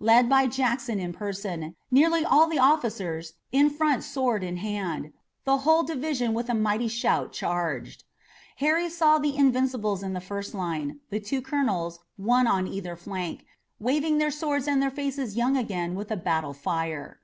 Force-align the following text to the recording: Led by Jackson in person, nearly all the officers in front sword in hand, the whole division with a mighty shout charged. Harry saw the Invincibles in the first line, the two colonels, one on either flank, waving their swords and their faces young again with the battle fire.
Led 0.00 0.30
by 0.30 0.46
Jackson 0.46 0.98
in 0.98 1.12
person, 1.12 1.76
nearly 1.90 2.24
all 2.24 2.46
the 2.48 2.58
officers 2.58 3.34
in 3.52 3.68
front 3.68 4.02
sword 4.02 4.42
in 4.42 4.56
hand, 4.56 5.12
the 5.44 5.58
whole 5.58 5.82
division 5.82 6.32
with 6.32 6.48
a 6.48 6.54
mighty 6.54 6.88
shout 6.88 7.32
charged. 7.34 8.04
Harry 8.64 8.88
saw 8.88 9.18
the 9.18 9.36
Invincibles 9.36 10.02
in 10.02 10.14
the 10.14 10.22
first 10.24 10.54
line, 10.54 11.00
the 11.10 11.20
two 11.20 11.42
colonels, 11.42 11.98
one 12.16 12.46
on 12.46 12.66
either 12.66 12.96
flank, 12.96 13.44
waving 13.78 14.16
their 14.16 14.30
swords 14.30 14.66
and 14.66 14.80
their 14.80 14.88
faces 14.90 15.36
young 15.36 15.54
again 15.54 15.94
with 15.94 16.08
the 16.08 16.16
battle 16.16 16.54
fire. 16.54 17.20